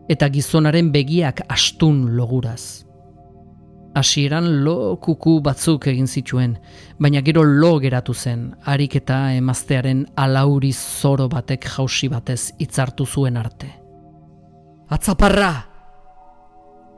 [0.09, 2.87] eta gizonaren begiak astun loguraz.
[3.95, 6.55] Hasieran lo kuku batzuk egin zituen,
[6.99, 13.37] baina gero lo geratu zen, harik eta emaztearen alauri zoro batek jausi batez hitzartu zuen
[13.37, 13.73] arte.
[14.89, 15.53] Atzaparra!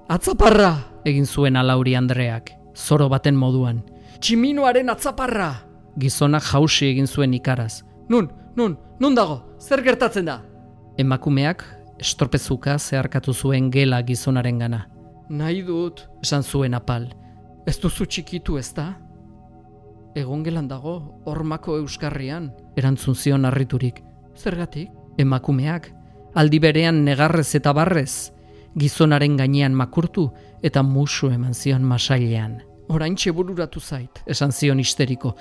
[0.09, 0.73] Atzaparra!
[1.05, 3.83] egin zuen alauri Andreak, zoro baten moduan.
[4.21, 5.53] Tximinoaren atzaparra!
[5.99, 7.83] Gizonak jausi egin zuen ikaraz.
[8.09, 10.41] Nun, nun, nun dago, zer gertatzen da?
[10.99, 11.65] Emakumeak
[12.03, 14.87] estorpezuka zeharkatu zuen gela gizonaren gana.
[15.31, 17.09] Nahi dut, esan zuen apal.
[17.67, 18.93] Ez duzu txikitu ez da?
[20.19, 24.03] Egon gelan dago, hormako euskarrian, erantzun zion harriturik.
[24.37, 24.91] Zergatik?
[25.21, 25.89] Emakumeak,
[26.35, 28.33] aldi berean negarrez eta barrez,
[28.79, 30.31] gizonaren gainean makurtu
[30.63, 32.61] eta musu eman zion masailean.
[32.89, 35.35] Orain bururatu zait, esan zion histeriko.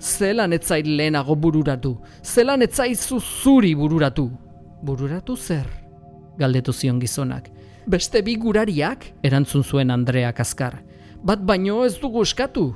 [0.00, 4.30] Zelan etzait lehenago bururatu, zelan etzaizu zuri bururatu.
[4.82, 5.66] Bururatu zer?
[6.38, 7.50] Galdetu zion gizonak.
[7.86, 9.12] Beste bi gurariak?
[9.22, 10.82] Erantzun zuen Andreak azkar.
[11.22, 12.74] Bat baino ez dugu eskatu.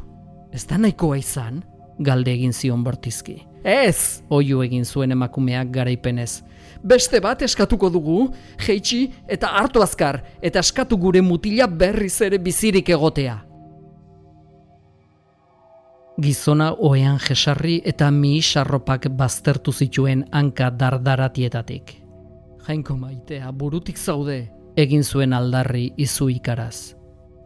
[0.52, 1.62] Ez da nahikoa izan?
[1.98, 3.42] Galde egin zion bortizki.
[3.64, 4.22] Ez!
[4.30, 6.42] Oiu egin zuen emakumeak garaipenez
[6.82, 8.28] beste bat eskatuko dugu,
[8.66, 13.38] jeitsi eta hartu azkar, eta eskatu gure mutila berriz ere bizirik egotea.
[16.18, 21.94] Gizona oean jesarri eta mi sarropak baztertu zituen hanka dardaratietatik.
[22.66, 26.94] Jainko maitea, burutik zaude, egin zuen aldarri izu ikaraz.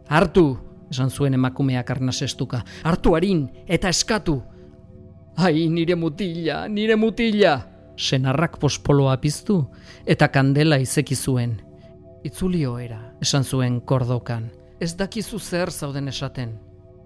[0.09, 0.57] Hartu,
[0.89, 4.41] esan zuen emakumeak arnasestuka, hartu harin eta eskatu.
[5.37, 7.72] Ai, nire mutila, nire mutila!
[7.97, 9.59] Senarrak pospoloa piztu
[10.05, 11.59] eta kandela izeki zuen.
[12.23, 14.49] Itzulio era, esan zuen kordokan.
[14.79, 16.57] Ez dakizu zer zauden esaten.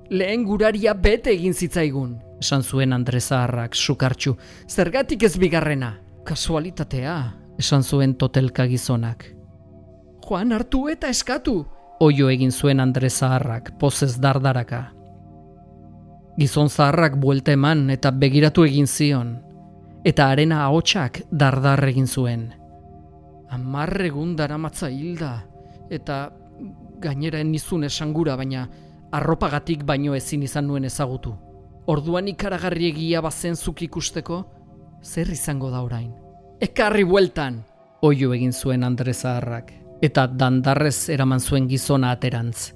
[0.09, 4.37] Lehen guraria bete egin zitzaigun, esan zuen Andrezaharrak sukartxu.
[4.69, 5.97] Zergatik ez bigarrena?
[6.23, 7.17] Kasualitatea,
[7.59, 9.25] esan zuen totelka gizonak.
[10.27, 11.65] Joan hartu eta eskatu,
[11.99, 14.91] oio egin zuen Andre Zaharrak, pozez dardaraka.
[16.37, 19.37] Gizon Zaharrak buelte eman eta begiratu egin zion,
[20.07, 22.47] eta arena ahotsak dardar egin zuen.
[23.51, 25.31] Amarregun daramatza hilda,
[25.91, 26.29] eta
[27.03, 28.67] gainera nizun esangura, baina
[29.11, 31.33] arropagatik baino ezin izan nuen ezagutu.
[31.87, 34.39] Orduan ikaragarri egia bazen zuk ikusteko,
[35.03, 36.13] zer izango da orain?
[36.61, 37.61] Ekarri bueltan!
[38.01, 42.71] Oio egin zuen Andre Zaharrak eta dandarrez eraman zuen gizona aterantz.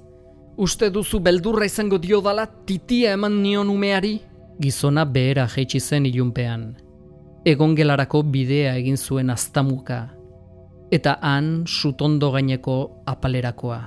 [0.58, 4.16] Uste duzu beldurra izango dio dala titia eman nion umeari?
[4.60, 6.72] Gizona behera jeitsi zen ilunpean.
[7.44, 10.08] Egon gelarako bidea egin zuen aztamuka.
[10.92, 13.80] Eta han sutondo gaineko apalerakoa.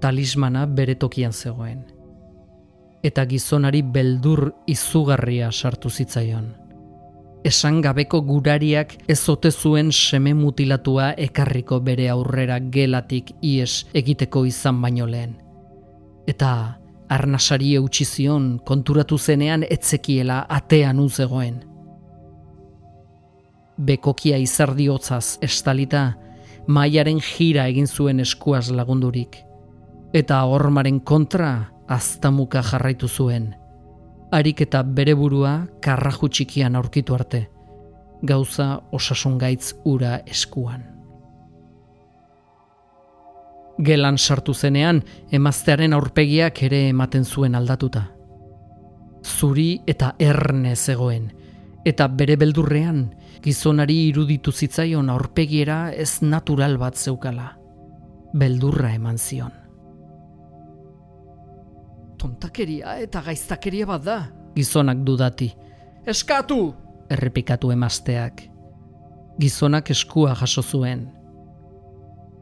[0.00, 1.84] Talismana bere tokian zegoen.
[3.02, 6.62] Eta gizonari beldur izugarria sartu zitzaion
[7.44, 15.06] esan gabeko gurariak ezote zuen seme mutilatua ekarriko bere aurrera gelatik ies egiteko izan baino
[15.06, 15.34] lehen.
[16.26, 16.78] Eta
[17.14, 21.62] arnasari eutxi zion konturatu zenean etzekiela atean uzegoen.
[23.78, 26.04] Bekokia izardiotzaz estalita,
[26.66, 29.40] maiaren jira egin zuen eskuaz lagundurik.
[30.12, 31.56] Eta hormaren kontra
[31.88, 33.52] aztamuka jarraitu zuen–
[34.32, 35.52] harik eta bere burua
[35.84, 37.42] karraju txikian aurkitu arte,
[38.24, 40.91] gauza osasun gaitz ura eskuan.
[43.78, 48.04] Gelan sartu zenean, emaztearen aurpegiak ere ematen zuen aldatuta.
[49.22, 51.30] Zuri eta erne zegoen,
[51.84, 53.06] eta bere beldurrean,
[53.42, 57.52] gizonari iruditu zitzaion aurpegiera ez natural bat zeukala.
[58.34, 59.62] Beldurra eman zion
[62.22, 64.18] tontakeria eta gaiztakeria bat da,
[64.54, 65.50] gizonak dudati.
[66.06, 66.60] Eskatu!
[67.12, 68.44] Errepikatu emazteak.
[69.40, 71.08] Gizonak eskua jaso zuen.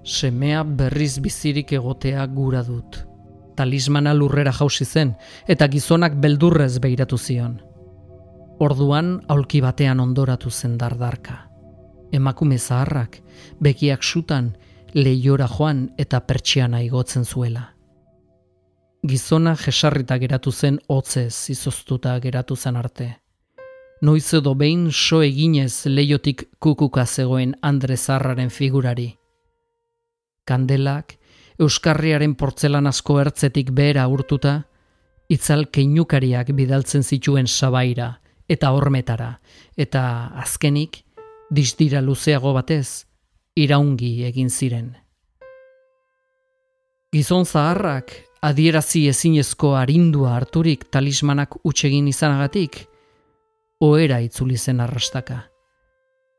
[0.04, 3.04] Semea berriz bizirik egotea gura dut.
[3.56, 5.14] Talismana lurrera jausi zen,
[5.46, 7.60] eta gizonak beldurrez behiratu zion.
[8.60, 11.50] Orduan aulki batean ondoratu zen dardarka.
[12.12, 13.20] Emakume zaharrak,
[13.60, 14.56] bekiak sutan,
[14.94, 17.68] lehiora joan eta pertsiana igotzen zuela.
[19.06, 23.16] Gizona jesarrita geratu zen hotzez izoztuta geratu zen arte.
[24.02, 29.19] Noiz edo behin so eginez leiotik kukuka zegoen Andre Zarraren figurari.
[30.48, 31.16] Kandelak,
[31.60, 34.62] Euskarriaren portzelanazko ertzetik behera urtuta,
[35.28, 38.14] itzal keinukariak bidaltzen zituen sabaira
[38.50, 39.34] eta hormetara,
[39.76, 40.02] eta
[40.42, 41.04] azkenik,
[41.50, 43.06] dizdira luzeago batez,
[43.54, 44.90] iraungi egin ziren.
[47.12, 48.12] Gizon zaharrak
[48.46, 52.86] adierazi ezinezko arindua harturik talismanak utxegin izanagatik,
[53.82, 55.49] oera itzuli zen arrastaka.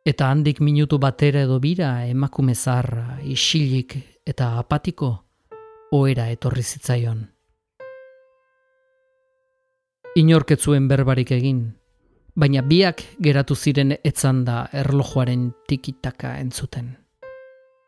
[0.05, 5.11] Eta handik minutu batera edo bira emakume zaharra, isilik eta apatiko,
[5.93, 7.21] oera etorri zitzaion.
[10.17, 11.61] Inorketzuen berbarik egin,
[12.35, 16.95] baina biak geratu ziren etzan da erlojuaren tikitaka entzuten.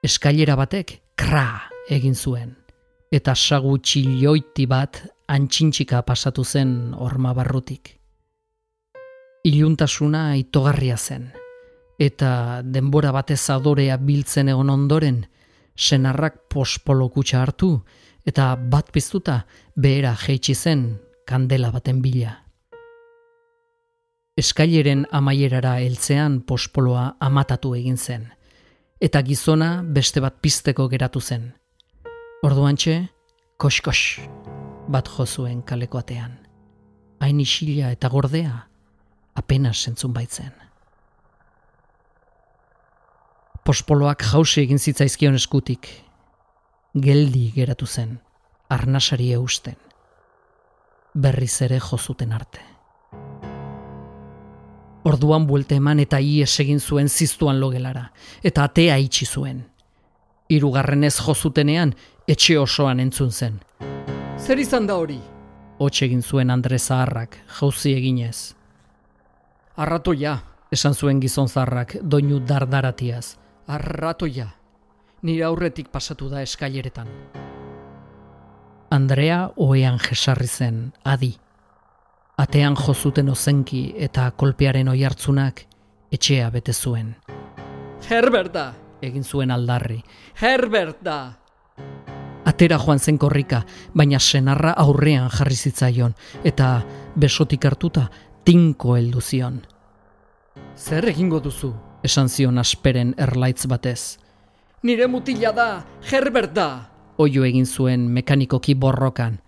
[0.04, 1.48] Eskailera batek, kra,
[1.90, 2.54] egin zuen
[3.14, 4.98] eta sagu txilioiti bat
[5.30, 7.94] antxintxika pasatu zen orma barrutik.
[9.46, 11.28] Iluntasuna itogarria zen,
[12.04, 15.24] eta denbora batez adorea biltzen egon ondoren,
[15.76, 17.78] senarrak pospolo kutsa hartu,
[18.26, 19.43] eta bat piztuta
[19.76, 20.86] behera jeitsi zen
[21.28, 22.39] kandela baten bila.
[24.38, 28.26] Eskaileren amaierara heltzean pospoloa amatatu egin zen,
[28.99, 31.51] eta gizona beste bat pizteko geratu zen.
[32.43, 32.97] Orduantxe,
[33.62, 33.99] kos-kos
[34.91, 36.39] bat jozuen kalekoatean.
[37.24, 38.66] Hain isila eta gordea,
[39.36, 40.62] apenas sentzun baitzen.
[43.64, 45.88] Pospoloak jausi egin zitzaizkion eskutik.
[46.99, 48.18] Geldi geratu zen,
[48.70, 49.78] arnasari eusten.
[51.16, 52.59] Berriz ere jozuten arte.
[55.07, 58.09] Orduan buelte eman eta ies egin zuen ziztuan logelara,
[58.43, 59.61] eta atea itxi zuen.
[60.51, 61.93] Hirugarrenez jozutenean
[62.28, 63.61] etxe osoan entzun zen.
[64.39, 65.22] Zer izan da hori?
[65.80, 68.55] Hots egin zuen Andre Zaharrak, jauzi eginez.
[69.78, 70.36] Arratoia,
[70.72, 73.38] esan zuen gizon zaharrak, doinu dardaratiaz.
[73.68, 74.47] Arratoia,
[75.24, 77.07] nire aurretik pasatu da eskaileretan.
[78.91, 81.32] Andrea oean jesarri zen, adi.
[82.38, 85.64] Atean jozuten ozenki eta kolpearen oihartzunak
[86.11, 87.16] etxea bete zuen.
[88.09, 88.66] Herbert da,
[89.01, 90.01] egin zuen aldarri.
[90.41, 91.18] Herbert da!
[92.45, 93.61] Atera joan zen korrika,
[93.95, 96.82] baina senarra aurrean jarri zitzaion, eta
[97.16, 98.09] besotik hartuta
[98.43, 99.61] tinko heldu zion.
[100.76, 101.72] Zer egingo duzu?
[102.04, 104.18] Esan zion asperen erlaitz batez.
[104.84, 105.70] Nire mutila da,
[106.12, 106.70] Herbert da!
[107.18, 109.39] Oio egin zuen mekanikoki borrokan.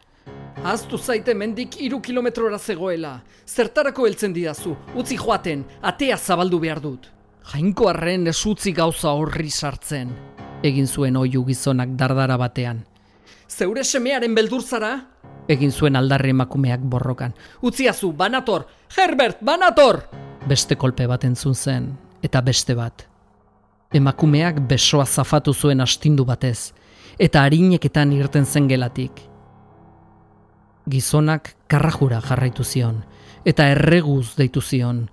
[0.64, 3.20] Aztu zaite mendik iru kilometrora zegoela.
[3.46, 7.10] Zertarako heltzen didazu, utzi joaten, atea zabaldu behar dut.
[7.52, 10.14] Jainko arren esutzi gauza horri sartzen.
[10.64, 12.80] Egin zuen oiu gizonak dardara batean.
[13.50, 14.96] Zeure semearen beldur zara?
[15.48, 17.36] Egin zuen aldarri emakumeak borrokan.
[17.62, 18.66] Utziazu, banator!
[18.96, 20.02] Herbert, banator!
[20.50, 21.92] Beste kolpe bat entzun zen,
[22.26, 23.06] eta beste bat.
[23.94, 26.74] Emakumeak besoa zafatu zuen astindu batez,
[27.20, 29.22] eta harineketan irten zen gelatik.
[30.90, 33.04] Gizonak karrajura jarraitu zion,
[33.46, 35.06] eta erreguz deitu zion,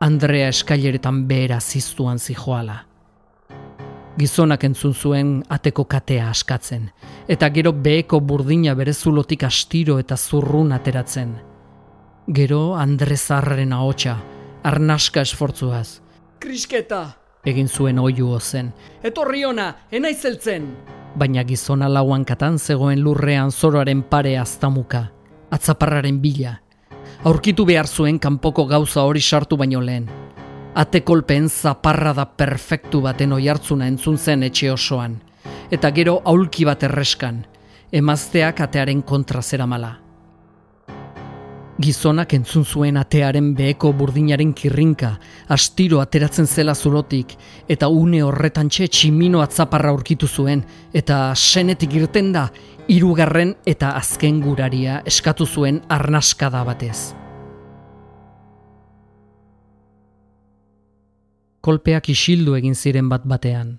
[0.00, 2.84] Andrea eskaileretan behera ziztuan zijoala.
[4.18, 6.88] Gizonak entzun zuen ateko katea askatzen,
[7.28, 11.36] eta gero beheko burdina bere zulotik astiro eta zurrun ateratzen.
[12.34, 14.16] Gero Andre Zarraren ahotsa,
[14.62, 16.00] arnaska esfortzuaz.
[16.38, 17.10] Krisketa!
[17.46, 18.70] Egin zuen oiu ozen.
[19.02, 20.68] Etorri ona, enaizeltzen!
[21.18, 25.02] Baina gizona lauan katan zegoen lurrean zoroaren pare aztamuka,
[25.50, 26.54] atzaparraren bila,
[27.24, 30.08] aurkitu behar zuen kanpoko gauza hori sartu baino lehen.
[30.78, 35.16] Atekolpen zaparra da perfektu baten oihartzuna entzun zen etxe osoan,
[35.70, 37.46] eta gero aulki bat erreskan,
[37.90, 39.96] emazteak atearen kontra zera mala.
[41.78, 45.12] Gizonak entzun zuen atearen beheko burdinaren kirrinka,
[45.54, 47.36] astiro ateratzen zela zulotik,
[47.70, 52.48] eta une horretan txe tximino atzaparra aurkitu zuen, eta senetik irten da,
[52.90, 57.12] hirugarren eta azken guraria eskatu zuen arnaskada batez.
[61.62, 63.76] Kolpeak isildu egin ziren bat batean,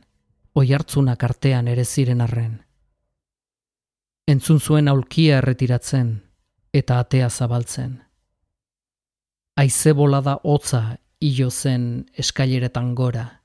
[0.55, 2.55] oihartzunak artean ere ziren arren.
[4.29, 6.28] Entzun zuen aulkia erretiratzen
[6.73, 7.99] eta atea zabaltzen.
[9.57, 13.39] Aize bolada hotza hilo zen eskaileretan gora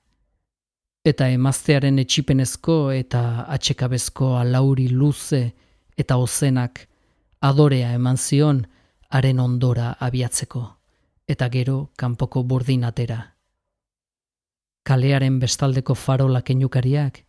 [1.05, 5.43] eta emaztearen etxipenezko eta atxekabezko alauri luze
[6.01, 6.87] eta ozenak
[7.45, 8.63] adorea eman zion
[9.11, 10.63] haren ondora abiatzeko,
[11.29, 13.21] eta gero kanpoko burdin atera.
[14.85, 17.21] Kalearen bestaldeko farola kenukariak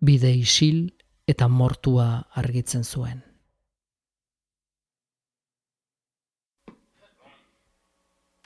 [0.00, 0.90] bide isil
[1.26, 3.22] eta mortua argitzen zuen.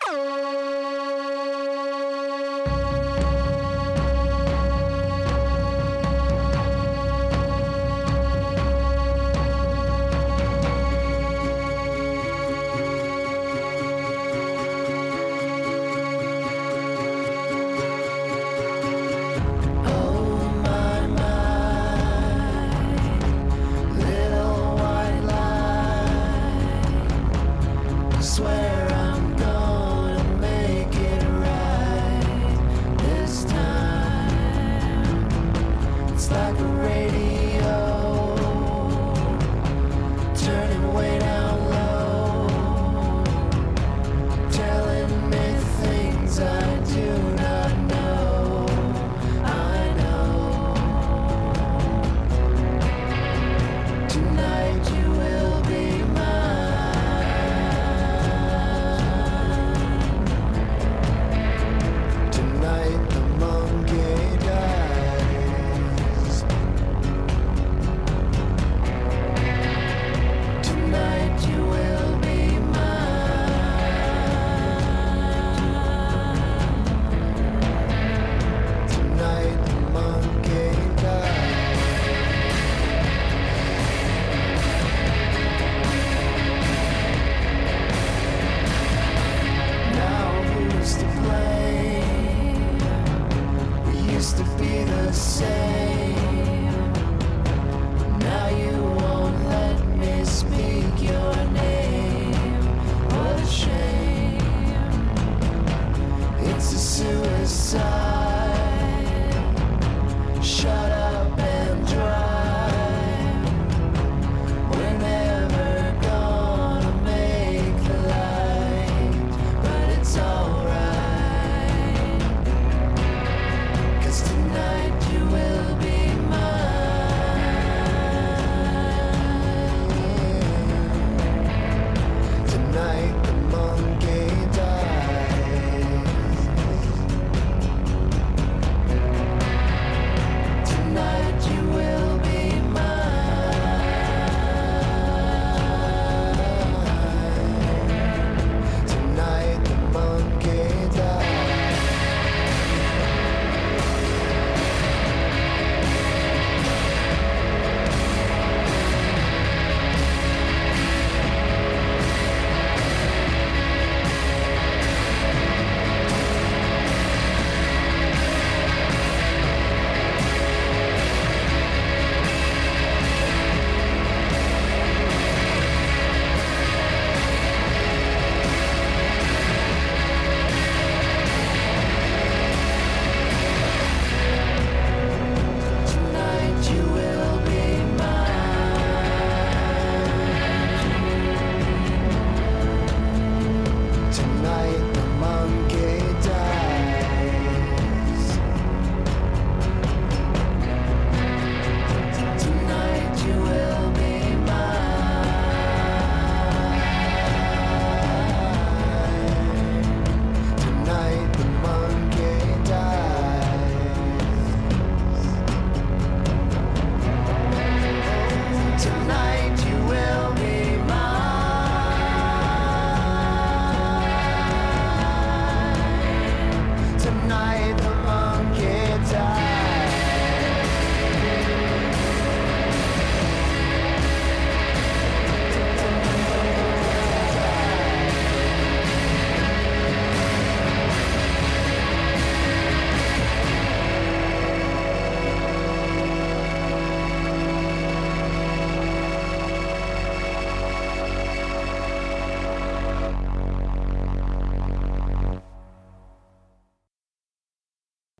[0.09, 0.66] Oh!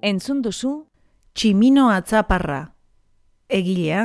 [0.07, 0.87] Entzun duzu,
[1.35, 2.61] Tximino atzaparra.
[3.51, 4.03] Egilea,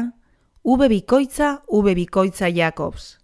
[0.64, 3.20] Ube Bikoitza, Ube Bikoitza Jakobs.